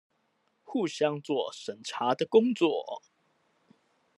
[0.63, 3.03] 互相做審查的工作